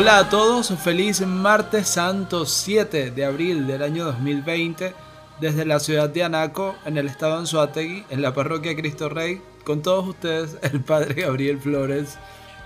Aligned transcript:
Hola 0.00 0.16
a 0.16 0.28
todos, 0.30 0.70
feliz 0.82 1.20
martes 1.26 1.86
santo 1.88 2.46
7 2.46 3.10
de 3.10 3.22
abril 3.26 3.66
del 3.66 3.82
año 3.82 4.06
2020 4.06 4.94
desde 5.42 5.66
la 5.66 5.78
ciudad 5.78 6.08
de 6.08 6.24
Anaco, 6.24 6.74
en 6.86 6.96
el 6.96 7.06
estado 7.06 7.32
de 7.32 7.40
Anzuategui, 7.40 8.06
en 8.08 8.22
la 8.22 8.32
parroquia 8.32 8.74
Cristo 8.74 9.10
Rey, 9.10 9.42
con 9.62 9.82
todos 9.82 10.08
ustedes, 10.08 10.56
el 10.62 10.80
padre 10.80 11.20
Gabriel 11.20 11.60
Flores. 11.60 12.16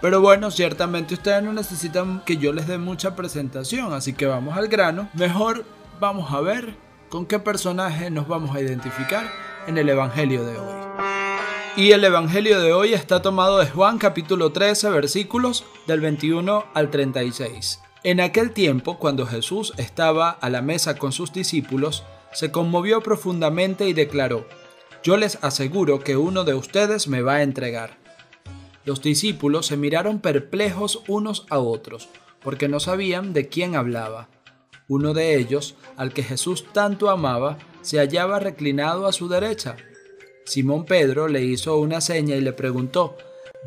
Pero 0.00 0.20
bueno, 0.20 0.52
ciertamente 0.52 1.14
ustedes 1.14 1.42
no 1.42 1.52
necesitan 1.52 2.22
que 2.24 2.36
yo 2.36 2.52
les 2.52 2.68
dé 2.68 2.78
mucha 2.78 3.16
presentación, 3.16 3.92
así 3.94 4.12
que 4.12 4.26
vamos 4.26 4.56
al 4.56 4.68
grano. 4.68 5.08
Mejor 5.14 5.64
vamos 5.98 6.32
a 6.32 6.40
ver 6.40 6.76
con 7.08 7.26
qué 7.26 7.40
personaje 7.40 8.12
nos 8.12 8.28
vamos 8.28 8.54
a 8.54 8.60
identificar 8.60 9.28
en 9.66 9.76
el 9.76 9.88
Evangelio 9.88 10.44
de 10.44 10.56
hoy. 10.56 11.23
Y 11.76 11.90
el 11.90 12.04
Evangelio 12.04 12.60
de 12.60 12.72
hoy 12.72 12.94
está 12.94 13.20
tomado 13.20 13.58
de 13.58 13.66
Juan 13.66 13.98
capítulo 13.98 14.52
13 14.52 14.90
versículos 14.90 15.64
del 15.88 16.00
21 16.00 16.66
al 16.72 16.88
36. 16.88 17.80
En 18.04 18.20
aquel 18.20 18.52
tiempo, 18.52 19.00
cuando 19.00 19.26
Jesús 19.26 19.74
estaba 19.76 20.30
a 20.30 20.50
la 20.50 20.62
mesa 20.62 20.96
con 20.96 21.10
sus 21.10 21.32
discípulos, 21.32 22.04
se 22.32 22.52
conmovió 22.52 23.00
profundamente 23.00 23.88
y 23.88 23.92
declaró, 23.92 24.46
Yo 25.02 25.16
les 25.16 25.42
aseguro 25.42 25.98
que 25.98 26.16
uno 26.16 26.44
de 26.44 26.54
ustedes 26.54 27.08
me 27.08 27.22
va 27.22 27.34
a 27.34 27.42
entregar. 27.42 27.98
Los 28.84 29.02
discípulos 29.02 29.66
se 29.66 29.76
miraron 29.76 30.20
perplejos 30.20 31.02
unos 31.08 31.44
a 31.50 31.58
otros, 31.58 32.08
porque 32.40 32.68
no 32.68 32.78
sabían 32.78 33.32
de 33.32 33.48
quién 33.48 33.74
hablaba. 33.74 34.28
Uno 34.86 35.12
de 35.12 35.36
ellos, 35.36 35.74
al 35.96 36.12
que 36.12 36.22
Jesús 36.22 36.66
tanto 36.72 37.10
amaba, 37.10 37.58
se 37.82 37.98
hallaba 37.98 38.38
reclinado 38.38 39.08
a 39.08 39.12
su 39.12 39.28
derecha 39.28 39.76
Simón 40.44 40.84
Pedro 40.84 41.28
le 41.28 41.42
hizo 41.42 41.78
una 41.78 42.00
seña 42.00 42.36
y 42.36 42.40
le 42.40 42.52
preguntó, 42.52 43.16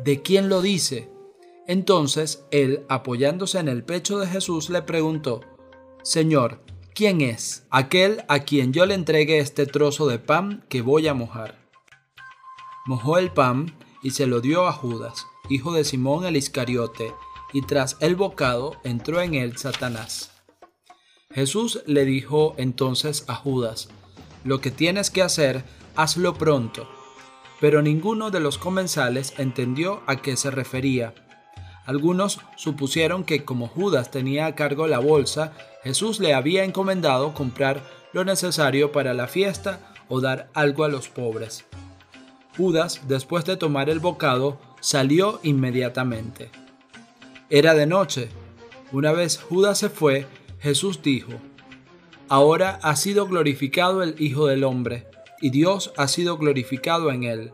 ¿de 0.04 0.22
quién 0.22 0.48
lo 0.48 0.62
dice? 0.62 1.08
Entonces 1.66 2.44
él, 2.50 2.84
apoyándose 2.88 3.58
en 3.58 3.68
el 3.68 3.84
pecho 3.84 4.18
de 4.18 4.26
Jesús, 4.26 4.70
le 4.70 4.82
preguntó, 4.82 5.40
Señor, 6.02 6.62
¿quién 6.94 7.20
es 7.20 7.66
aquel 7.70 8.24
a 8.28 8.40
quien 8.40 8.72
yo 8.72 8.86
le 8.86 8.94
entregue 8.94 9.38
este 9.38 9.66
trozo 9.66 10.06
de 10.06 10.18
pan 10.18 10.64
que 10.68 10.80
voy 10.80 11.08
a 11.08 11.14
mojar? 11.14 11.58
Mojó 12.86 13.18
el 13.18 13.30
pan 13.30 13.76
y 14.02 14.12
se 14.12 14.26
lo 14.26 14.40
dio 14.40 14.66
a 14.66 14.72
Judas, 14.72 15.26
hijo 15.50 15.72
de 15.72 15.84
Simón 15.84 16.24
el 16.24 16.36
Iscariote, 16.36 17.12
y 17.52 17.62
tras 17.62 17.96
el 18.00 18.16
bocado 18.16 18.76
entró 18.84 19.20
en 19.20 19.34
él 19.34 19.58
Satanás. 19.58 20.32
Jesús 21.30 21.82
le 21.86 22.04
dijo 22.04 22.54
entonces 22.56 23.24
a 23.26 23.34
Judas, 23.34 23.88
lo 24.44 24.60
que 24.60 24.70
tienes 24.70 25.10
que 25.10 25.22
hacer 25.22 25.64
hazlo 25.98 26.34
pronto. 26.34 26.88
Pero 27.60 27.82
ninguno 27.82 28.30
de 28.30 28.38
los 28.38 28.56
comensales 28.56 29.34
entendió 29.36 30.00
a 30.06 30.22
qué 30.22 30.36
se 30.36 30.52
refería. 30.52 31.12
Algunos 31.86 32.38
supusieron 32.54 33.24
que 33.24 33.44
como 33.44 33.66
Judas 33.66 34.12
tenía 34.12 34.46
a 34.46 34.54
cargo 34.54 34.86
la 34.86 35.00
bolsa, 35.00 35.52
Jesús 35.82 36.20
le 36.20 36.34
había 36.34 36.62
encomendado 36.62 37.34
comprar 37.34 37.82
lo 38.12 38.24
necesario 38.24 38.92
para 38.92 39.12
la 39.12 39.26
fiesta 39.26 39.80
o 40.08 40.20
dar 40.20 40.48
algo 40.54 40.84
a 40.84 40.88
los 40.88 41.08
pobres. 41.08 41.64
Judas, 42.56 43.02
después 43.08 43.44
de 43.44 43.56
tomar 43.56 43.90
el 43.90 43.98
bocado, 43.98 44.60
salió 44.80 45.40
inmediatamente. 45.42 46.50
Era 47.50 47.74
de 47.74 47.86
noche. 47.86 48.28
Una 48.92 49.10
vez 49.10 49.38
Judas 49.38 49.78
se 49.78 49.88
fue, 49.88 50.26
Jesús 50.60 51.02
dijo, 51.02 51.32
Ahora 52.28 52.78
ha 52.82 52.94
sido 52.94 53.26
glorificado 53.26 54.04
el 54.04 54.14
Hijo 54.20 54.46
del 54.46 54.62
Hombre 54.62 55.08
y 55.40 55.50
Dios 55.50 55.92
ha 55.96 56.08
sido 56.08 56.36
glorificado 56.38 57.10
en 57.10 57.24
él. 57.24 57.52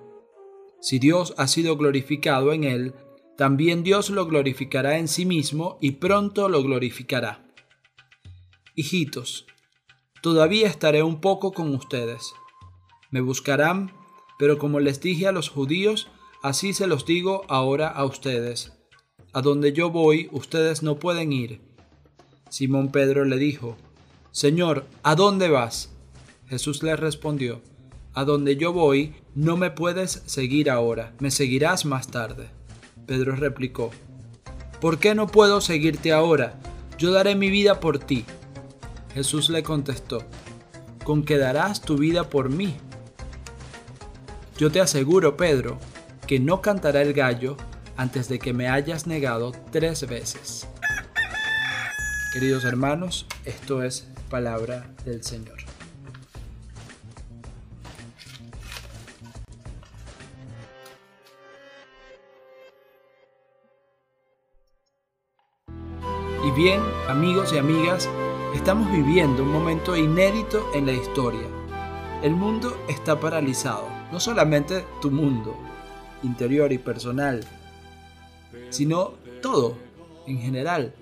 Si 0.81 0.99
Dios 0.99 1.35
ha 1.39 1.49
sido 1.49 1.77
glorificado 1.77 2.53
en 2.53 2.65
él, 2.65 2.95
también 3.37 3.83
Dios 3.83 4.11
lo 4.11 4.27
glorificará 4.27 4.99
en 4.99 5.09
sí 5.09 5.27
mismo 5.27 5.79
y 5.81 5.93
pronto 5.93 6.49
lo 6.49 6.63
glorificará. 6.63 7.45
Hijitos, 8.77 9.47
todavía 10.23 10.69
estaré 10.69 11.03
un 11.03 11.20
poco 11.20 11.53
con 11.53 11.75
ustedes. 11.75 12.33
Me 13.11 13.20
buscarán, 13.20 13.92
pero 14.39 14.58
como 14.58 14.81
les 14.81 15.01
dije 15.01 15.27
a 15.27 15.33
los 15.33 15.48
judíos, 15.48 16.08
así 16.42 16.73
se 16.73 16.87
los 16.87 17.07
digo 17.07 17.42
ahora 17.48 17.89
a 17.89 18.05
ustedes. 18.05 18.73
A 19.33 19.42
donde 19.42 19.73
yo 19.73 19.91
voy, 19.91 20.29
ustedes 20.33 20.83
no 20.83 20.98
pueden 20.98 21.33
ir. 21.33 21.61
Simón 22.51 22.92
Pedro 22.92 23.25
le 23.25 23.37
dijo, 23.37 23.77
Señor, 24.31 24.87
¿a 25.03 25.17
dónde 25.17 25.48
vas? 25.48 25.92
Jesús 26.47 26.83
le 26.83 26.95
respondió, 26.95 27.63
a 28.14 28.25
donde 28.25 28.57
yo 28.57 28.73
voy, 28.73 29.14
no 29.35 29.57
me 29.57 29.70
puedes 29.70 30.23
seguir 30.27 30.70
ahora, 30.70 31.13
me 31.19 31.30
seguirás 31.30 31.85
más 31.85 32.08
tarde. 32.08 32.48
Pedro 33.07 33.35
replicó, 33.35 33.91
¿por 34.80 34.98
qué 34.98 35.14
no 35.14 35.27
puedo 35.27 35.61
seguirte 35.61 36.13
ahora? 36.13 36.58
Yo 36.97 37.11
daré 37.11 37.35
mi 37.35 37.51
vida 37.51 37.80
por 37.80 37.98
ti. 37.98 38.25
Jesús 39.13 39.51
le 39.51 39.63
contestó, 39.63 40.23
con 41.05 41.25
que 41.25 41.39
darás 41.39 41.80
tu 41.80 41.98
vida 41.98 42.30
por 42.30 42.51
mí. 42.51 42.77
Yo 44.58 44.70
te 44.70 44.81
aseguro, 44.81 45.36
Pedro, 45.36 45.79
que 46.27 46.39
no 46.39 46.63
cantará 46.63 47.02
el 47.02 47.13
gallo 47.13 47.57
antes 47.96 48.29
de 48.29 48.39
que 48.39 48.52
me 48.52 48.69
hayas 48.69 49.07
negado 49.07 49.52
tres 49.73 50.07
veces. 50.08 50.69
Queridos 52.33 52.64
hermanos, 52.64 53.27
esto 53.45 53.83
es 53.83 54.08
palabra 54.31 54.89
del 55.05 55.23
Señor. 55.23 55.64
Bien, 66.55 66.81
amigos 67.09 67.53
y 67.53 67.59
amigas, 67.59 68.09
estamos 68.55 68.91
viviendo 68.92 69.42
un 69.42 69.51
momento 69.51 69.97
inédito 69.97 70.65
en 70.73 70.87
la 70.87 70.92
historia. 70.92 71.48
El 72.23 72.37
mundo 72.37 72.77
está 72.89 73.19
paralizado, 73.19 73.89
no 74.13 74.20
solamente 74.20 74.85
tu 75.03 75.11
mundo, 75.11 75.57
interior 76.23 76.73
y 76.73 76.79
personal, 76.79 77.45
sino 78.70 79.14
todo 79.43 79.77
en 80.29 80.39
general. 80.39 80.95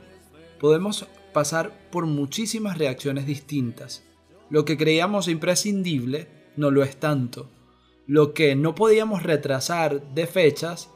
Podemos 0.59 1.07
pasar 1.35 1.91
por 1.91 2.07
muchísimas 2.07 2.79
reacciones 2.79 3.27
distintas. 3.27 4.05
Lo 4.49 4.65
que 4.65 4.79
creíamos 4.79 5.29
imprescindible 5.29 6.29
no 6.57 6.71
lo 6.71 6.83
es 6.83 6.97
tanto. 6.97 7.51
Lo 8.07 8.33
que 8.33 8.55
no 8.57 8.75
podíamos 8.75 9.23
retrasar 9.23 10.03
de 10.15 10.27
fechas 10.27 10.89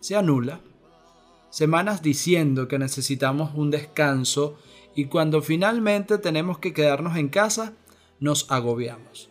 se 0.00 0.16
anula 0.16 0.60
semanas 1.50 2.02
diciendo 2.02 2.68
que 2.68 2.78
necesitamos 2.78 3.52
un 3.54 3.70
descanso 3.70 4.56
y 4.94 5.06
cuando 5.06 5.42
finalmente 5.42 6.18
tenemos 6.18 6.58
que 6.58 6.72
quedarnos 6.72 7.16
en 7.16 7.28
casa, 7.28 7.74
nos 8.20 8.50
agobiamos. 8.50 9.30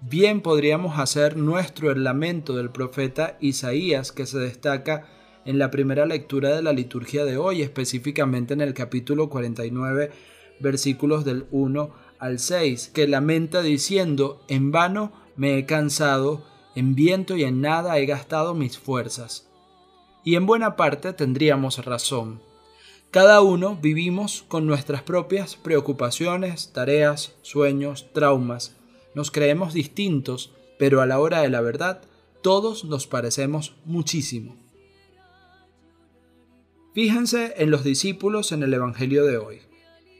Bien 0.00 0.40
podríamos 0.40 0.98
hacer 0.98 1.36
nuestro 1.36 1.90
el 1.90 2.04
lamento 2.04 2.56
del 2.56 2.70
profeta 2.70 3.38
Isaías 3.40 4.12
que 4.12 4.26
se 4.26 4.38
destaca 4.38 5.06
en 5.44 5.58
la 5.58 5.70
primera 5.70 6.06
lectura 6.06 6.54
de 6.54 6.62
la 6.62 6.72
liturgia 6.72 7.24
de 7.24 7.38
hoy, 7.38 7.62
específicamente 7.62 8.52
en 8.52 8.60
el 8.60 8.74
capítulo 8.74 9.30
49, 9.30 10.10
versículos 10.58 11.24
del 11.24 11.46
1 11.50 11.90
al 12.18 12.38
6, 12.38 12.90
que 12.92 13.06
lamenta 13.06 13.62
diciendo, 13.62 14.42
en 14.48 14.72
vano 14.72 15.12
me 15.36 15.56
he 15.56 15.66
cansado, 15.66 16.44
en 16.74 16.94
viento 16.94 17.36
y 17.36 17.44
en 17.44 17.60
nada 17.60 17.98
he 17.98 18.06
gastado 18.06 18.54
mis 18.54 18.76
fuerzas 18.76 19.45
y 20.26 20.34
en 20.34 20.44
buena 20.44 20.74
parte 20.74 21.12
tendríamos 21.12 21.84
razón. 21.84 22.42
Cada 23.12 23.42
uno 23.42 23.78
vivimos 23.80 24.44
con 24.48 24.66
nuestras 24.66 25.02
propias 25.02 25.54
preocupaciones, 25.54 26.72
tareas, 26.72 27.36
sueños, 27.42 28.08
traumas. 28.12 28.74
Nos 29.14 29.30
creemos 29.30 29.72
distintos, 29.72 30.50
pero 30.80 31.00
a 31.00 31.06
la 31.06 31.20
hora 31.20 31.42
de 31.42 31.48
la 31.48 31.60
verdad 31.60 32.02
todos 32.42 32.84
nos 32.84 33.06
parecemos 33.06 33.76
muchísimo. 33.84 34.56
Fíjense 36.92 37.54
en 37.58 37.70
los 37.70 37.84
discípulos 37.84 38.50
en 38.50 38.64
el 38.64 38.74
Evangelio 38.74 39.24
de 39.24 39.36
hoy. 39.36 39.60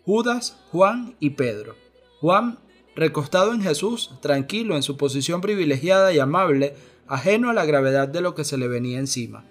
Judas, 0.05 0.56
Juan 0.70 1.17
y 1.19 1.31
Pedro. 1.31 1.75
Juan, 2.20 2.61
recostado 2.94 3.53
en 3.53 3.61
Jesús, 3.61 4.12
tranquilo 4.23 4.76
en 4.76 4.85
su 4.85 4.97
posición 4.97 5.41
privilegiada 5.41 6.12
y 6.12 6.20
amable, 6.20 6.76
ajeno 7.08 7.50
a 7.50 7.55
la 7.55 7.64
gravedad 7.64 8.06
de 8.06 8.20
lo 8.20 8.37
que 8.37 8.44
se 8.44 8.56
le 8.56 8.69
venía 8.69 9.00
encima. 9.00 9.44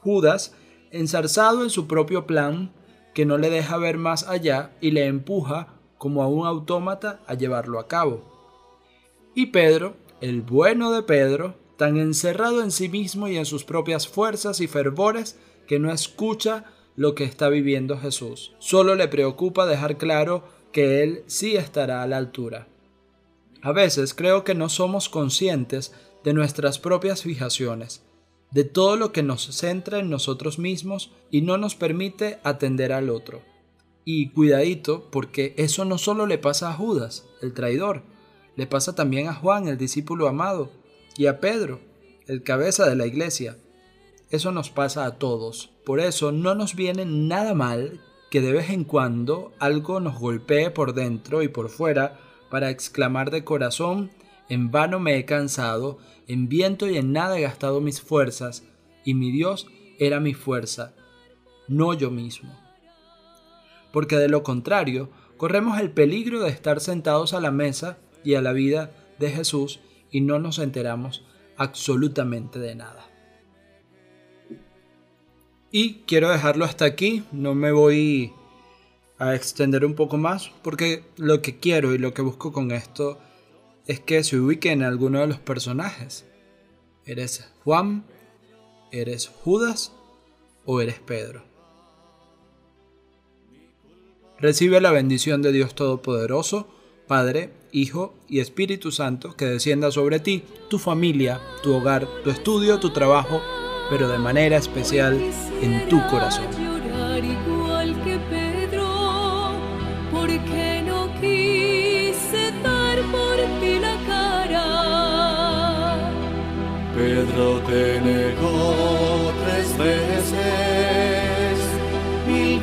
Judas, 0.00 0.54
ensarzado 0.90 1.62
en 1.62 1.70
su 1.70 1.86
propio 1.86 2.26
plan, 2.26 2.72
que 3.14 3.26
no 3.26 3.38
le 3.38 3.50
deja 3.50 3.76
ver 3.78 3.98
más 3.98 4.28
allá 4.28 4.72
y 4.80 4.92
le 4.92 5.06
empuja 5.06 5.74
como 5.98 6.22
a 6.22 6.28
un 6.28 6.46
autómata 6.46 7.20
a 7.26 7.34
llevarlo 7.34 7.80
a 7.80 7.88
cabo. 7.88 8.22
Y 9.34 9.46
Pedro, 9.46 9.96
el 10.20 10.42
bueno 10.42 10.92
de 10.92 11.02
Pedro, 11.02 11.54
tan 11.76 11.96
encerrado 11.96 12.62
en 12.62 12.70
sí 12.70 12.88
mismo 12.88 13.28
y 13.28 13.36
en 13.36 13.46
sus 13.46 13.64
propias 13.64 14.08
fuerzas 14.08 14.60
y 14.60 14.66
fervores 14.66 15.38
que 15.66 15.78
no 15.78 15.92
escucha 15.92 16.64
lo 16.96 17.14
que 17.14 17.24
está 17.24 17.48
viviendo 17.48 17.98
Jesús. 17.98 18.52
Solo 18.58 18.94
le 18.94 19.08
preocupa 19.08 19.66
dejar 19.66 19.96
claro 19.96 20.44
que 20.72 21.02
Él 21.02 21.22
sí 21.26 21.56
estará 21.56 22.02
a 22.02 22.06
la 22.06 22.16
altura. 22.16 22.66
A 23.62 23.72
veces 23.72 24.14
creo 24.14 24.44
que 24.44 24.54
no 24.54 24.68
somos 24.68 25.08
conscientes 25.08 25.92
de 26.24 26.32
nuestras 26.32 26.78
propias 26.78 27.22
fijaciones 27.22 28.07
de 28.50 28.64
todo 28.64 28.96
lo 28.96 29.12
que 29.12 29.22
nos 29.22 29.44
centra 29.44 29.98
en 29.98 30.10
nosotros 30.10 30.58
mismos 30.58 31.10
y 31.30 31.42
no 31.42 31.58
nos 31.58 31.74
permite 31.74 32.38
atender 32.42 32.92
al 32.92 33.10
otro. 33.10 33.42
Y 34.04 34.30
cuidadito, 34.30 35.10
porque 35.10 35.54
eso 35.58 35.84
no 35.84 35.98
solo 35.98 36.26
le 36.26 36.38
pasa 36.38 36.70
a 36.70 36.74
Judas, 36.74 37.26
el 37.42 37.52
traidor, 37.52 38.02
le 38.56 38.66
pasa 38.66 38.94
también 38.94 39.28
a 39.28 39.34
Juan, 39.34 39.68
el 39.68 39.76
discípulo 39.76 40.28
amado, 40.28 40.70
y 41.16 41.26
a 41.26 41.40
Pedro, 41.40 41.80
el 42.26 42.42
cabeza 42.42 42.88
de 42.88 42.96
la 42.96 43.06
iglesia. 43.06 43.58
Eso 44.30 44.52
nos 44.52 44.70
pasa 44.70 45.04
a 45.04 45.18
todos. 45.18 45.70
Por 45.84 46.00
eso 46.00 46.32
no 46.32 46.54
nos 46.54 46.74
viene 46.74 47.04
nada 47.04 47.54
mal 47.54 48.00
que 48.30 48.40
de 48.40 48.52
vez 48.52 48.70
en 48.70 48.84
cuando 48.84 49.52
algo 49.58 50.00
nos 50.00 50.18
golpee 50.18 50.70
por 50.70 50.94
dentro 50.94 51.42
y 51.42 51.48
por 51.48 51.68
fuera 51.70 52.20
para 52.50 52.70
exclamar 52.70 53.30
de 53.30 53.44
corazón, 53.44 54.10
en 54.48 54.70
vano 54.70 54.98
me 55.00 55.16
he 55.16 55.24
cansado, 55.24 55.98
en 56.26 56.48
viento 56.48 56.88
y 56.88 56.96
en 56.96 57.12
nada 57.12 57.38
he 57.38 57.42
gastado 57.42 57.80
mis 57.80 58.00
fuerzas, 58.00 58.64
y 59.04 59.14
mi 59.14 59.30
Dios 59.30 59.66
era 59.98 60.20
mi 60.20 60.34
fuerza, 60.34 60.94
no 61.66 61.94
yo 61.94 62.10
mismo. 62.10 62.54
Porque 63.92 64.16
de 64.16 64.28
lo 64.28 64.42
contrario, 64.42 65.10
corremos 65.36 65.80
el 65.80 65.90
peligro 65.90 66.40
de 66.40 66.50
estar 66.50 66.80
sentados 66.80 67.32
a 67.32 67.40
la 67.40 67.50
mesa 67.50 67.98
y 68.24 68.34
a 68.34 68.42
la 68.42 68.52
vida 68.52 68.90
de 69.18 69.30
Jesús 69.30 69.80
y 70.10 70.20
no 70.20 70.38
nos 70.38 70.58
enteramos 70.58 71.24
absolutamente 71.56 72.58
de 72.58 72.74
nada. 72.74 73.06
Y 75.70 75.94
quiero 76.06 76.30
dejarlo 76.30 76.64
hasta 76.64 76.86
aquí, 76.86 77.24
no 77.30 77.54
me 77.54 77.72
voy 77.72 78.32
a 79.18 79.34
extender 79.34 79.84
un 79.84 79.94
poco 79.94 80.16
más 80.16 80.50
porque 80.62 81.04
lo 81.16 81.42
que 81.42 81.58
quiero 81.58 81.94
y 81.94 81.98
lo 81.98 82.14
que 82.14 82.22
busco 82.22 82.52
con 82.52 82.70
esto 82.70 83.18
es 83.88 84.00
que 84.00 84.22
se 84.22 84.38
ubique 84.38 84.70
en 84.70 84.82
alguno 84.82 85.20
de 85.20 85.26
los 85.26 85.38
personajes. 85.38 86.26
¿Eres 87.06 87.50
Juan? 87.64 88.04
¿Eres 88.92 89.28
Judas? 89.42 89.92
¿O 90.66 90.82
eres 90.82 91.00
Pedro? 91.00 91.42
Recibe 94.38 94.80
la 94.80 94.92
bendición 94.92 95.42
de 95.42 95.52
Dios 95.52 95.74
Todopoderoso, 95.74 96.68
Padre, 97.08 97.50
Hijo 97.72 98.14
y 98.28 98.40
Espíritu 98.40 98.92
Santo, 98.92 99.34
que 99.34 99.46
descienda 99.46 99.90
sobre 99.90 100.20
ti, 100.20 100.44
tu 100.68 100.78
familia, 100.78 101.40
tu 101.62 101.74
hogar, 101.74 102.06
tu 102.22 102.30
estudio, 102.30 102.78
tu 102.78 102.90
trabajo, 102.90 103.40
pero 103.90 104.06
de 104.08 104.18
manera 104.18 104.58
especial 104.58 105.18
en 105.62 105.88
tu 105.88 106.06
corazón. 106.08 106.67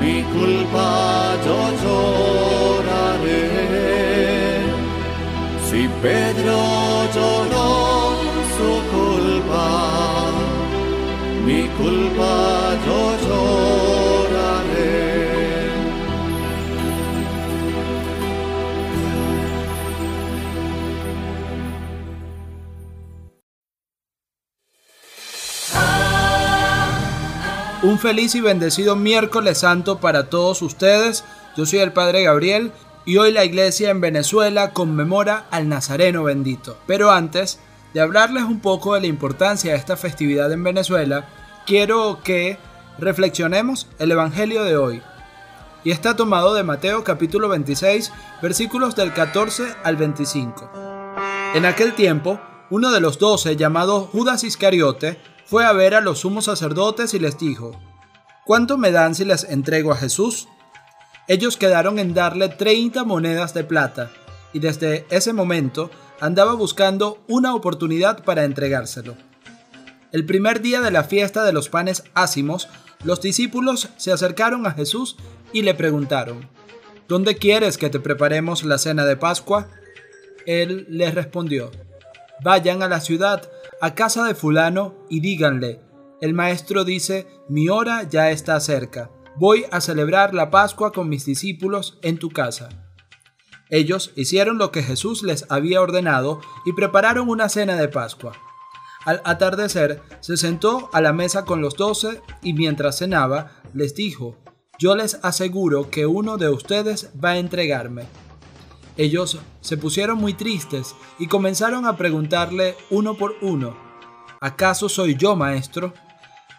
mi 0.00 0.22
culpa 0.36 0.88
yo 1.46 1.58
lloraré. 1.82 3.46
Si 5.68 5.88
Pedro 6.02 6.58
lloró 7.14 7.66
su 8.56 8.70
culpa, 8.96 9.66
mi 11.44 11.62
culpa 11.80 12.65
Un 27.86 28.00
feliz 28.00 28.34
y 28.34 28.40
bendecido 28.40 28.96
miércoles 28.96 29.58
santo 29.58 30.00
para 30.00 30.28
todos 30.28 30.60
ustedes. 30.60 31.22
Yo 31.56 31.66
soy 31.66 31.78
el 31.78 31.92
Padre 31.92 32.24
Gabriel 32.24 32.72
y 33.04 33.18
hoy 33.18 33.30
la 33.30 33.44
iglesia 33.44 33.90
en 33.90 34.00
Venezuela 34.00 34.72
conmemora 34.72 35.46
al 35.52 35.68
Nazareno 35.68 36.24
bendito. 36.24 36.76
Pero 36.88 37.12
antes 37.12 37.60
de 37.94 38.00
hablarles 38.00 38.42
un 38.42 38.58
poco 38.58 38.94
de 38.94 39.02
la 39.02 39.06
importancia 39.06 39.70
de 39.70 39.78
esta 39.78 39.96
festividad 39.96 40.50
en 40.52 40.64
Venezuela, 40.64 41.28
quiero 41.64 42.18
que 42.24 42.58
reflexionemos 42.98 43.86
el 44.00 44.10
Evangelio 44.10 44.64
de 44.64 44.76
hoy. 44.76 45.02
Y 45.84 45.92
está 45.92 46.16
tomado 46.16 46.54
de 46.54 46.64
Mateo 46.64 47.04
capítulo 47.04 47.48
26, 47.48 48.12
versículos 48.42 48.96
del 48.96 49.12
14 49.12 49.62
al 49.84 49.94
25. 49.94 50.72
En 51.54 51.64
aquel 51.64 51.92
tiempo, 51.94 52.40
uno 52.70 52.90
de 52.90 53.00
los 53.00 53.18
doce, 53.18 53.56
llamado 53.56 54.02
Judas 54.02 54.44
Iscariote, 54.44 55.18
fue 55.44 55.64
a 55.64 55.72
ver 55.72 55.94
a 55.94 56.00
los 56.00 56.20
sumos 56.20 56.46
sacerdotes 56.46 57.14
y 57.14 57.18
les 57.18 57.38
dijo, 57.38 57.80
¿Cuánto 58.44 58.78
me 58.78 58.90
dan 58.90 59.14
si 59.14 59.24
les 59.24 59.44
entrego 59.44 59.92
a 59.92 59.96
Jesús? 59.96 60.48
Ellos 61.28 61.56
quedaron 61.56 61.98
en 61.98 62.14
darle 62.14 62.48
30 62.48 63.04
monedas 63.04 63.54
de 63.54 63.64
plata, 63.64 64.10
y 64.52 64.58
desde 64.58 65.06
ese 65.10 65.32
momento 65.32 65.90
andaba 66.20 66.54
buscando 66.54 67.18
una 67.28 67.54
oportunidad 67.54 68.24
para 68.24 68.44
entregárselo. 68.44 69.16
El 70.12 70.24
primer 70.24 70.62
día 70.62 70.80
de 70.80 70.90
la 70.90 71.04
fiesta 71.04 71.44
de 71.44 71.52
los 71.52 71.68
panes 71.68 72.04
ácimos, 72.14 72.68
los 73.04 73.20
discípulos 73.20 73.90
se 73.96 74.12
acercaron 74.12 74.66
a 74.66 74.72
Jesús 74.72 75.16
y 75.52 75.62
le 75.62 75.74
preguntaron, 75.74 76.48
¿Dónde 77.08 77.36
quieres 77.36 77.78
que 77.78 77.90
te 77.90 78.00
preparemos 78.00 78.64
la 78.64 78.78
cena 78.78 79.04
de 79.04 79.16
Pascua? 79.16 79.68
Él 80.44 80.86
les 80.88 81.14
respondió, 81.14 81.70
Vayan 82.42 82.82
a 82.82 82.88
la 82.88 83.00
ciudad, 83.00 83.50
a 83.80 83.94
casa 83.94 84.24
de 84.24 84.34
fulano, 84.34 84.94
y 85.08 85.20
díganle, 85.20 85.80
el 86.20 86.34
maestro 86.34 86.84
dice, 86.84 87.26
mi 87.48 87.68
hora 87.68 88.02
ya 88.04 88.30
está 88.30 88.58
cerca, 88.60 89.10
voy 89.36 89.66
a 89.70 89.80
celebrar 89.80 90.34
la 90.34 90.50
Pascua 90.50 90.92
con 90.92 91.08
mis 91.08 91.26
discípulos 91.26 91.98
en 92.02 92.18
tu 92.18 92.30
casa. 92.30 92.68
Ellos 93.68 94.12
hicieron 94.16 94.58
lo 94.58 94.70
que 94.70 94.82
Jesús 94.82 95.22
les 95.22 95.44
había 95.50 95.80
ordenado 95.80 96.40
y 96.64 96.72
prepararon 96.72 97.28
una 97.28 97.48
cena 97.48 97.76
de 97.76 97.88
Pascua. 97.88 98.32
Al 99.04 99.20
atardecer, 99.24 100.02
se 100.20 100.36
sentó 100.36 100.90
a 100.92 101.00
la 101.00 101.12
mesa 101.12 101.44
con 101.44 101.60
los 101.60 101.76
doce 101.76 102.20
y 102.42 102.54
mientras 102.54 102.98
cenaba, 102.98 103.52
les 103.74 103.94
dijo, 103.94 104.36
yo 104.78 104.94
les 104.96 105.18
aseguro 105.22 105.90
que 105.90 106.06
uno 106.06 106.36
de 106.36 106.48
ustedes 106.48 107.10
va 107.22 107.30
a 107.30 107.38
entregarme. 107.38 108.04
Ellos 108.96 109.38
se 109.60 109.76
pusieron 109.76 110.18
muy 110.18 110.32
tristes 110.32 110.94
y 111.18 111.26
comenzaron 111.26 111.84
a 111.84 111.96
preguntarle 111.96 112.76
uno 112.90 113.14
por 113.14 113.36
uno, 113.42 113.76
¿acaso 114.40 114.88
soy 114.88 115.16
yo, 115.16 115.36
maestro? 115.36 115.92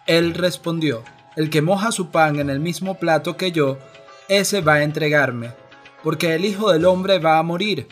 Él 0.06 0.34
respondió, 0.34 1.02
el 1.36 1.50
que 1.50 1.62
moja 1.62 1.90
su 1.90 2.10
pan 2.10 2.38
en 2.38 2.48
el 2.48 2.60
mismo 2.60 2.98
plato 2.98 3.36
que 3.36 3.50
yo, 3.50 3.78
ese 4.28 4.60
va 4.60 4.74
a 4.74 4.82
entregarme, 4.84 5.52
porque 6.04 6.34
el 6.34 6.44
Hijo 6.44 6.70
del 6.70 6.84
Hombre 6.84 7.18
va 7.18 7.38
a 7.38 7.42
morir, 7.42 7.88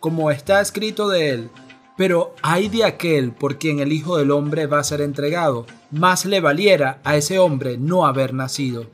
como 0.00 0.30
está 0.30 0.60
escrito 0.60 1.08
de 1.08 1.30
él. 1.30 1.50
Pero 1.96 2.34
hay 2.42 2.68
de 2.68 2.84
aquel 2.84 3.32
por 3.32 3.56
quien 3.58 3.78
el 3.78 3.92
Hijo 3.92 4.18
del 4.18 4.30
Hombre 4.30 4.66
va 4.66 4.80
a 4.80 4.84
ser 4.84 5.00
entregado, 5.00 5.66
más 5.90 6.26
le 6.26 6.40
valiera 6.40 7.00
a 7.04 7.16
ese 7.16 7.38
hombre 7.38 7.78
no 7.78 8.04
haber 8.04 8.34
nacido. 8.34 8.90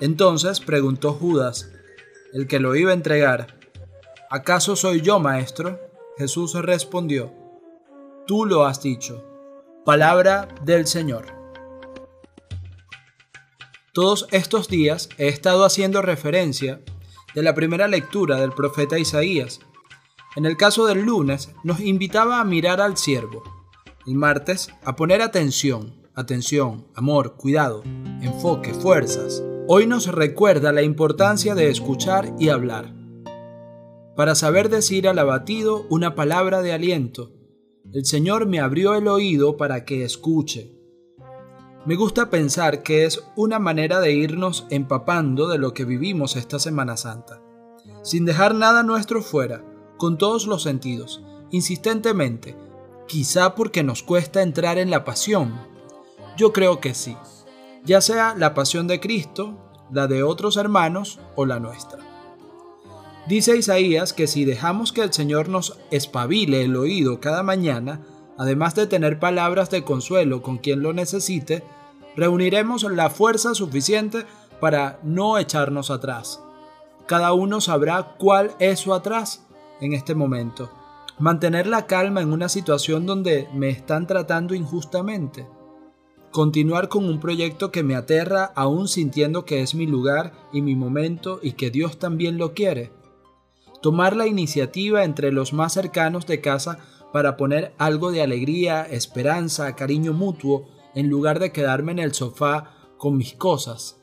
Entonces 0.00 0.60
preguntó 0.60 1.12
Judas, 1.12 1.70
el 2.34 2.46
que 2.46 2.58
lo 2.58 2.76
iba 2.76 2.90
a 2.90 2.94
entregar, 2.94 3.61
¿acaso 4.32 4.76
soy 4.76 5.02
yo, 5.02 5.18
maestro? 5.20 5.78
Jesús 6.16 6.54
respondió, 6.54 7.34
tú 8.26 8.46
lo 8.46 8.64
has 8.64 8.82
dicho. 8.82 9.22
Palabra 9.84 10.48
del 10.64 10.86
Señor. 10.86 11.26
Todos 13.92 14.26
estos 14.30 14.68
días 14.68 15.10
he 15.18 15.28
estado 15.28 15.66
haciendo 15.66 16.00
referencia 16.00 16.80
de 17.34 17.42
la 17.42 17.54
primera 17.54 17.88
lectura 17.88 18.40
del 18.40 18.52
profeta 18.52 18.98
Isaías. 18.98 19.60
En 20.34 20.46
el 20.46 20.56
caso 20.56 20.86
del 20.86 21.02
lunes 21.02 21.50
nos 21.62 21.80
invitaba 21.80 22.40
a 22.40 22.44
mirar 22.44 22.80
al 22.80 22.96
siervo. 22.96 23.42
El 24.06 24.14
martes 24.14 24.70
a 24.82 24.96
poner 24.96 25.20
atención, 25.20 26.08
atención, 26.14 26.86
amor, 26.94 27.36
cuidado, 27.36 27.82
enfoque, 28.22 28.72
fuerzas. 28.72 29.42
Hoy 29.68 29.86
nos 29.86 30.06
recuerda 30.06 30.72
la 30.72 30.80
importancia 30.80 31.54
de 31.54 31.68
escuchar 31.68 32.32
y 32.38 32.48
hablar 32.48 33.01
para 34.16 34.34
saber 34.34 34.68
decir 34.68 35.08
al 35.08 35.18
abatido 35.18 35.86
una 35.88 36.14
palabra 36.14 36.62
de 36.62 36.72
aliento. 36.72 37.32
El 37.92 38.04
Señor 38.04 38.46
me 38.46 38.60
abrió 38.60 38.94
el 38.94 39.08
oído 39.08 39.56
para 39.56 39.84
que 39.84 40.04
escuche. 40.04 40.78
Me 41.84 41.96
gusta 41.96 42.30
pensar 42.30 42.82
que 42.82 43.04
es 43.04 43.24
una 43.34 43.58
manera 43.58 44.00
de 44.00 44.12
irnos 44.12 44.66
empapando 44.70 45.48
de 45.48 45.58
lo 45.58 45.74
que 45.74 45.84
vivimos 45.84 46.36
esta 46.36 46.58
Semana 46.58 46.96
Santa, 46.96 47.42
sin 48.02 48.24
dejar 48.24 48.54
nada 48.54 48.82
nuestro 48.82 49.22
fuera, 49.22 49.64
con 49.96 50.16
todos 50.16 50.46
los 50.46 50.62
sentidos, 50.62 51.22
insistentemente, 51.50 52.56
quizá 53.08 53.54
porque 53.54 53.82
nos 53.82 54.02
cuesta 54.02 54.42
entrar 54.42 54.78
en 54.78 54.90
la 54.90 55.04
pasión. 55.04 55.54
Yo 56.36 56.52
creo 56.52 56.80
que 56.80 56.94
sí, 56.94 57.16
ya 57.84 58.00
sea 58.00 58.34
la 58.36 58.54
pasión 58.54 58.86
de 58.86 59.00
Cristo, 59.00 59.58
la 59.90 60.06
de 60.06 60.22
otros 60.22 60.56
hermanos 60.56 61.18
o 61.34 61.46
la 61.46 61.58
nuestra. 61.58 62.11
Dice 63.26 63.56
Isaías 63.56 64.12
que 64.12 64.26
si 64.26 64.44
dejamos 64.44 64.92
que 64.92 65.02
el 65.02 65.12
Señor 65.12 65.48
nos 65.48 65.78
espabile 65.92 66.64
el 66.64 66.74
oído 66.76 67.20
cada 67.20 67.44
mañana, 67.44 68.00
además 68.36 68.74
de 68.74 68.88
tener 68.88 69.20
palabras 69.20 69.70
de 69.70 69.84
consuelo 69.84 70.42
con 70.42 70.58
quien 70.58 70.82
lo 70.82 70.92
necesite, 70.92 71.62
reuniremos 72.16 72.82
la 72.82 73.10
fuerza 73.10 73.54
suficiente 73.54 74.26
para 74.60 74.98
no 75.04 75.38
echarnos 75.38 75.90
atrás. 75.90 76.40
Cada 77.06 77.32
uno 77.32 77.60
sabrá 77.60 78.14
cuál 78.18 78.52
es 78.58 78.80
su 78.80 78.92
atrás 78.92 79.46
en 79.80 79.92
este 79.92 80.14
momento. 80.16 80.70
Mantener 81.18 81.68
la 81.68 81.86
calma 81.86 82.22
en 82.22 82.32
una 82.32 82.48
situación 82.48 83.06
donde 83.06 83.48
me 83.54 83.68
están 83.68 84.08
tratando 84.08 84.54
injustamente. 84.54 85.46
Continuar 86.32 86.88
con 86.88 87.04
un 87.04 87.20
proyecto 87.20 87.70
que 87.70 87.82
me 87.82 87.94
aterra 87.94 88.52
aún 88.56 88.88
sintiendo 88.88 89.44
que 89.44 89.60
es 89.60 89.74
mi 89.74 89.86
lugar 89.86 90.32
y 90.52 90.62
mi 90.62 90.74
momento 90.74 91.38
y 91.42 91.52
que 91.52 91.70
Dios 91.70 91.98
también 91.98 92.38
lo 92.38 92.54
quiere. 92.54 92.90
Tomar 93.82 94.14
la 94.16 94.28
iniciativa 94.28 95.02
entre 95.04 95.32
los 95.32 95.52
más 95.52 95.72
cercanos 95.72 96.26
de 96.26 96.40
casa 96.40 96.78
para 97.12 97.36
poner 97.36 97.74
algo 97.78 98.12
de 98.12 98.22
alegría, 98.22 98.82
esperanza, 98.82 99.74
cariño 99.74 100.12
mutuo, 100.12 100.68
en 100.94 101.08
lugar 101.08 101.40
de 101.40 101.52
quedarme 101.52 101.92
en 101.92 101.98
el 101.98 102.14
sofá 102.14 102.74
con 102.96 103.16
mis 103.16 103.34
cosas. 103.34 104.00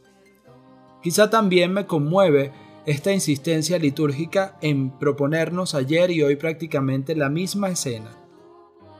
Quizá 1.01 1.29
también 1.29 1.71
me 1.71 1.85
conmueve 1.85 2.51
esta 2.85 3.13
insistencia 3.13 3.79
litúrgica 3.79 4.57
en 4.61 4.97
proponernos 4.97 5.75
ayer 5.75 6.11
y 6.11 6.23
hoy 6.23 6.35
prácticamente 6.35 7.15
la 7.15 7.29
misma 7.29 7.69
escena, 7.69 8.11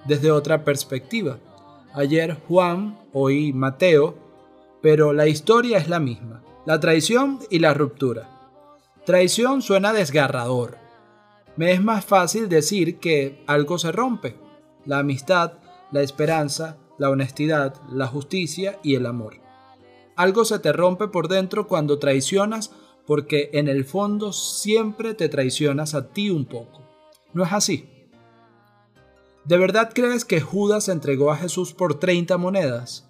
desde 0.05 0.31
otra 0.31 0.63
perspectiva. 0.63 1.39
Ayer 1.93 2.37
Juan, 2.47 2.97
hoy 3.11 3.51
Mateo, 3.51 4.15
pero 4.81 5.11
la 5.11 5.27
historia 5.27 5.77
es 5.77 5.89
la 5.89 5.99
misma, 5.99 6.41
la 6.65 6.79
traición 6.79 7.39
y 7.49 7.59
la 7.59 7.73
ruptura. 7.73 8.38
Traición 9.09 9.63
suena 9.63 9.91
desgarrador, 9.91 10.77
me 11.55 11.71
es 11.71 11.81
más 11.81 12.05
fácil 12.05 12.47
decir 12.47 12.99
que 12.99 13.43
algo 13.47 13.79
se 13.79 13.91
rompe. 13.91 14.35
La 14.85 14.99
amistad, 14.99 15.53
la 15.91 16.03
esperanza, 16.03 16.77
la 16.99 17.09
honestidad, 17.09 17.73
la 17.91 18.05
justicia 18.05 18.77
y 18.83 18.93
el 18.93 19.07
amor. 19.07 19.37
Algo 20.15 20.45
se 20.45 20.59
te 20.59 20.71
rompe 20.73 21.07
por 21.07 21.27
dentro 21.27 21.67
cuando 21.67 21.97
traicionas 21.97 22.69
porque 23.07 23.49
en 23.53 23.67
el 23.67 23.83
fondo 23.83 24.31
siempre 24.31 25.15
te 25.15 25.27
traicionas 25.27 25.95
a 25.95 26.09
ti 26.09 26.29
un 26.29 26.45
poco. 26.45 26.83
¿No 27.33 27.43
es 27.43 27.51
así? 27.51 27.89
¿De 29.43 29.57
verdad 29.57 29.89
crees 29.91 30.23
que 30.23 30.39
Judas 30.39 30.87
entregó 30.87 31.31
a 31.31 31.37
Jesús 31.37 31.73
por 31.73 31.95
30 31.95 32.37
monedas? 32.37 33.09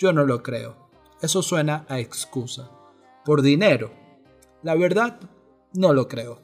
Yo 0.00 0.12
no 0.12 0.24
lo 0.26 0.42
creo. 0.42 0.90
Eso 1.20 1.42
suena 1.42 1.86
a 1.88 2.00
excusa. 2.00 2.72
¿Por 3.24 3.42
dinero? 3.42 4.01
La 4.62 4.74
verdad, 4.74 5.18
no 5.74 5.92
lo 5.92 6.08
creo. 6.08 6.40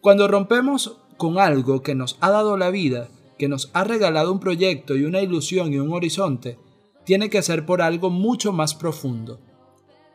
Cuando 0.00 0.28
rompemos 0.28 0.98
con 1.16 1.38
algo 1.38 1.82
que 1.82 1.94
nos 1.94 2.16
ha 2.20 2.30
dado 2.30 2.56
la 2.56 2.70
vida, 2.70 3.08
que 3.38 3.48
nos 3.48 3.70
ha 3.74 3.84
regalado 3.84 4.32
un 4.32 4.40
proyecto 4.40 4.96
y 4.96 5.04
una 5.04 5.20
ilusión 5.20 5.72
y 5.72 5.78
un 5.78 5.92
horizonte, 5.92 6.58
tiene 7.04 7.30
que 7.30 7.42
ser 7.42 7.66
por 7.66 7.82
algo 7.82 8.10
mucho 8.10 8.52
más 8.52 8.74
profundo, 8.74 9.40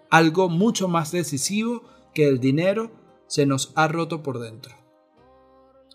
algo 0.09 0.49
mucho 0.49 0.87
más 0.87 1.11
decisivo 1.11 1.83
que 2.13 2.27
el 2.27 2.39
dinero 2.39 2.91
se 3.27 3.45
nos 3.45 3.71
ha 3.75 3.87
roto 3.87 4.23
por 4.23 4.39
dentro. 4.39 4.75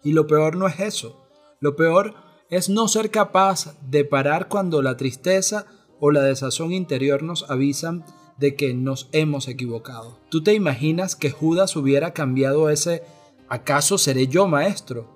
Y 0.03 0.13
lo 0.13 0.27
peor 0.27 0.57
no 0.57 0.67
es 0.67 0.81
eso, 0.81 1.27
lo 1.61 1.77
peor 1.77 2.15
es 2.49 2.69
no 2.69 2.89
ser 2.89 3.11
capaz 3.11 3.77
de 3.83 4.05
parar 4.05 4.49
cuando 4.49 4.81
la 4.81 4.97
tristeza 4.97 5.67
o 6.01 6.11
la 6.11 6.23
desazón 6.23 6.73
interior 6.73 7.23
nos 7.23 7.51
avisan 7.51 8.05
de 8.39 8.55
que 8.55 8.75
nos 8.75 9.09
hemos 9.13 9.49
equivocado. 9.49 10.19
¿Tú 10.29 10.43
te 10.43 10.55
imaginas 10.55 11.17
que 11.17 11.31
Judas 11.31 11.77
hubiera 11.77 12.13
cambiado 12.13 12.71
ese 12.71 13.03
¿Acaso 13.49 13.97
seré 13.97 14.27
yo 14.27 14.49
maestro? 14.49 15.07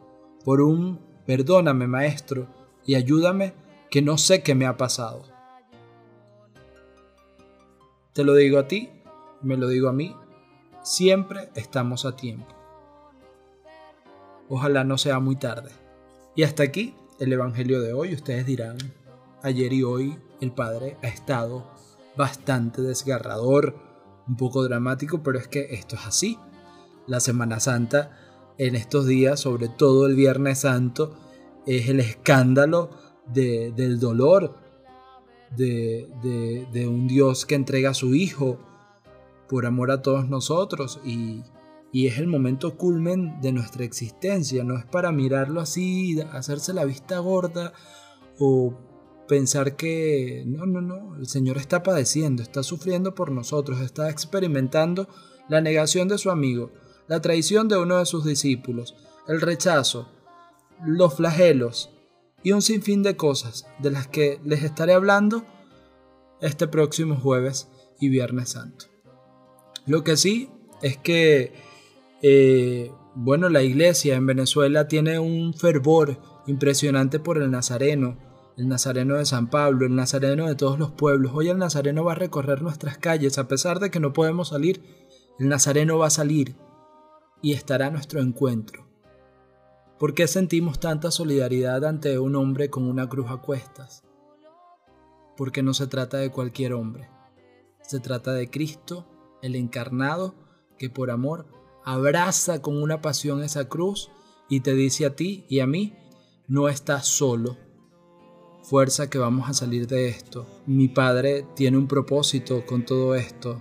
Por 0.45 0.61
un 0.61 1.01
perdóname 1.27 1.89
maestro 1.89 2.47
y 2.87 2.95
ayúdame 2.95 3.55
que 3.91 4.03
no 4.03 4.19
sé 4.19 4.43
qué 4.43 4.55
me 4.55 4.67
ha 4.67 4.77
pasado. 4.77 5.25
Te 8.13 8.23
lo 8.23 8.35
digo 8.35 8.61
a 8.61 8.69
ti, 8.69 8.89
me 9.43 9.57
lo 9.57 9.67
digo 9.67 9.89
a 9.89 9.93
mí, 9.93 10.15
siempre 10.83 11.51
estamos 11.57 12.05
a 12.05 12.15
tiempo. 12.15 12.55
Ojalá 14.49 14.85
no 14.85 14.97
sea 14.97 15.19
muy 15.19 15.35
tarde. 15.35 15.71
Y 16.37 16.45
hasta 16.45 16.63
aquí 16.63 16.95
el 17.19 17.33
Evangelio 17.33 17.81
de 17.81 17.93
hoy. 17.93 18.15
Ustedes 18.15 18.47
dirán, 18.47 18.79
ayer 19.43 19.73
y 19.73 19.83
hoy 19.83 20.19
el 20.41 20.53
Padre 20.53 20.97
ha 21.03 21.09
estado 21.09 21.67
bastante 22.21 22.83
desgarrador, 22.83 23.75
un 24.29 24.37
poco 24.37 24.63
dramático, 24.63 25.23
pero 25.23 25.39
es 25.39 25.49
que 25.49 25.75
esto 25.75 25.97
es 25.97 26.07
así. 26.07 26.39
La 27.07 27.19
Semana 27.19 27.59
Santa 27.59 28.17
en 28.59 28.77
estos 28.77 29.07
días, 29.07 29.41
sobre 29.41 29.69
todo 29.69 30.07
el 30.07 30.15
Viernes 30.15 30.61
Santo, 30.61 31.17
es 31.67 31.89
el 31.89 31.99
escándalo 31.99 32.91
del 33.27 33.99
dolor 33.99 34.55
de, 35.57 36.87
un 36.87 37.09
Dios 37.09 37.47
que 37.47 37.55
entrega 37.55 37.91
a 37.91 37.95
su 37.95 38.15
Hijo 38.15 38.59
por 39.49 39.67
amor 39.67 39.91
a 39.91 40.03
todos 40.03 40.29
nosotros. 40.29 41.01
Y, 41.05 41.43
y 41.91 42.07
es 42.07 42.19
el 42.19 42.27
momento 42.27 42.77
culmen 42.77 43.41
de 43.41 43.53
nuestra 43.53 43.85
existencia, 43.85 44.63
no 44.63 44.77
es 44.79 44.85
para 44.85 45.11
mirarlo 45.11 45.61
así, 45.61 46.21
hacerse 46.33 46.75
la 46.75 46.85
vista 46.85 47.19
gorda 47.19 47.73
o 48.39 48.90
pensar 49.31 49.77
que 49.77 50.43
no, 50.45 50.67
no, 50.67 50.83
no, 50.83 51.17
el 51.17 51.27
Señor 51.27 51.57
está 51.57 51.83
padeciendo, 51.83 52.43
está 52.43 52.63
sufriendo 52.63 53.15
por 53.15 53.31
nosotros, 53.31 53.81
está 53.81 54.11
experimentando 54.11 55.09
la 55.49 55.63
negación 55.63 56.07
de 56.07 56.19
su 56.19 56.31
amigo 56.31 56.71
la 57.11 57.21
traición 57.21 57.67
de 57.67 57.77
uno 57.77 57.99
de 57.99 58.07
sus 58.07 58.25
discípulos, 58.25 58.95
el 59.27 59.41
rechazo, 59.41 60.09
los 60.87 61.17
flagelos 61.17 61.91
y 62.45 62.53
un 62.53 62.63
sinfín 62.63 63.03
de 63.03 63.17
cosas 63.17 63.67
de 63.81 63.91
las 63.91 64.07
que 64.07 64.39
les 64.45 64.63
estaré 64.63 64.93
hablando 64.93 65.45
este 66.41 66.69
próximo 66.69 67.17
jueves 67.17 67.69
y 67.99 68.11
viernes 68.11 68.51
santo. 68.51 68.85
Lo 69.87 70.05
que 70.05 70.17
sí 70.17 70.51
es 70.83 70.99
que, 70.99 71.53
eh, 72.23 72.93
bueno, 73.17 73.49
la 73.49 73.65
iglesia 73.65 74.15
en 74.15 74.27
Venezuela 74.27 74.87
tiene 74.87 75.19
un 75.19 75.53
fervor 75.53 76.17
impresionante 76.47 77.19
por 77.19 77.39
el 77.39 77.51
Nazareno, 77.51 78.19
el 78.57 78.69
Nazareno 78.69 79.17
de 79.17 79.27
San 79.27 79.49
Pablo, 79.49 79.87
el 79.87 79.95
Nazareno 79.95 80.47
de 80.47 80.55
todos 80.55 80.79
los 80.79 80.91
pueblos. 80.91 81.33
Hoy 81.35 81.49
el 81.49 81.59
Nazareno 81.59 82.05
va 82.05 82.13
a 82.13 82.17
recorrer 82.17 82.63
nuestras 82.63 82.99
calles, 82.99 83.39
a 83.39 83.49
pesar 83.49 83.81
de 83.81 83.91
que 83.91 84.01
no 84.01 84.13
podemos 84.13 84.49
salir, 84.49 84.83
el 85.39 85.49
Nazareno 85.49 85.99
va 85.99 86.09
a 86.09 86.11
salir 86.11 86.57
y 87.43 87.53
estará 87.53 87.91
nuestro 87.91 88.21
encuentro. 88.21 88.87
¿Por 89.99 90.15
qué 90.15 90.27
sentimos 90.27 90.81
tanta 90.81 91.11
solidaridad 91.11 91.85
ante 91.85 92.19
un 92.19 92.35
hombre 92.37 92.71
con 92.71 92.85
una 92.85 93.09
cruz 93.09 93.31
a 93.31 93.37
cuestas? 93.37 94.03
Porque 95.37 95.63
no 95.63 95.75
se 95.75 95.87
trata 95.87 96.19
de 96.19 96.31
cualquier 96.31 96.73
hombre. 96.73 97.09
Se 97.83 98.01
trata 98.01 98.33
de 98.33 98.51
Cristo, 98.51 99.07
el 99.43 99.57
encarnado, 99.57 100.35
que 100.79 100.89
por 100.91 101.11
amor 101.11 101.47
abraza 101.85 102.63
con 102.63 102.81
una 102.83 103.01
pasión 103.01 103.43
esa 103.43 103.69
cruz 103.69 104.11
y 104.49 104.61
te 104.61 104.75
dice 104.75 105.07
a 105.07 105.17
ti 105.17 105.45
y 105.49 105.61
a 105.61 105.67
mí, 105.67 105.97
no 106.49 106.69
estás 106.69 107.07
solo. 107.07 107.57
Fuerza 108.71 109.11
que 109.11 109.19
vamos 109.19 109.51
a 109.51 109.53
salir 109.53 109.89
de 109.89 110.07
esto. 110.07 110.47
Mi 110.65 110.87
Padre 110.87 111.45
tiene 111.57 111.77
un 111.77 111.89
propósito 111.89 112.65
con 112.65 112.85
todo 112.85 113.17
esto. 113.17 113.61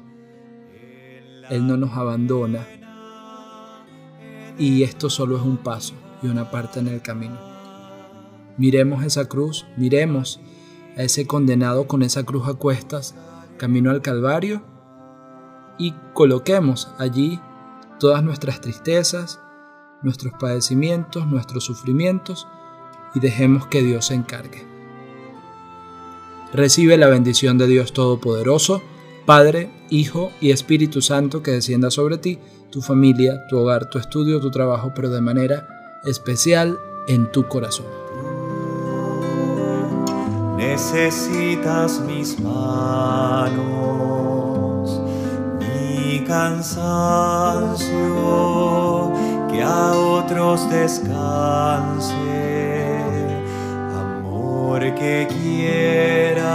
Él 1.50 1.66
no 1.66 1.78
nos 1.78 1.98
abandona 1.98 2.68
y 4.60 4.84
esto 4.84 5.10
solo 5.10 5.38
es 5.38 5.42
un 5.42 5.58
paso 5.58 5.96
y 6.22 6.28
una 6.28 6.52
parte 6.52 6.80
en 6.80 6.90
el 6.90 7.02
camino. 7.02 7.40
Miremos 8.60 9.04
esa 9.04 9.26
cruz, 9.26 9.66
miremos 9.78 10.42
a 10.96 11.02
ese 11.02 11.26
condenado 11.26 11.88
con 11.88 12.04
esa 12.04 12.24
cruz 12.24 12.48
a 12.48 12.54
cuestas, 12.54 13.16
camino 13.58 13.90
al 13.90 14.04
Calvario, 14.04 14.62
y 15.80 15.96
coloquemos 16.14 16.94
allí 17.00 17.40
todas 18.00 18.22
nuestras 18.24 18.62
tristezas, 18.62 19.40
nuestros 20.04 20.34
padecimientos, 20.40 21.26
nuestros 21.26 21.64
sufrimientos, 21.64 22.48
y 23.16 23.20
dejemos 23.22 23.66
que 23.66 23.82
Dios 23.82 24.06
se 24.06 24.14
encargue. 24.14 24.69
Recibe 26.54 26.98
la 26.98 27.08
bendición 27.08 27.58
de 27.58 27.68
Dios 27.68 27.94
Todopoderoso, 27.94 28.82
Padre, 29.26 29.70
Hijo 29.90 30.32
y 30.42 30.52
Espíritu 30.52 31.02
Santo 31.02 31.44
que 31.44 31.52
descienda 31.52 31.92
sobre 31.92 32.18
ti 32.18 32.40
tu 32.72 32.82
familia, 32.82 33.46
tu 33.50 33.58
hogar, 33.58 33.90
tu 33.90 34.00
estudio, 34.00 34.40
tu 34.40 34.50
trabajo, 34.52 34.92
pero 34.96 35.10
de 35.10 35.22
manera 35.22 35.68
especial 36.06 36.80
en 37.08 37.32
tu 37.32 37.48
corazón. 37.48 37.86
Necesitas 40.58 42.02
mis 42.02 42.40
manos, 42.40 43.70
mi 45.60 46.24
cansancio, 46.26 47.88
que 49.50 49.62
a 49.62 49.92
otros 49.94 50.70
descanse, 50.70 52.14
porque 54.70 55.28
quiera 55.42 56.54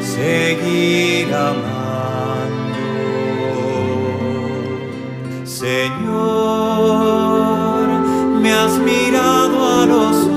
seguir 0.00 1.34
amando. 1.34 2.78
Señor, 5.44 6.68
me 8.40 8.52
has 8.52 8.78
mirado 8.78 9.56
a 9.80 9.86
los 9.86 10.27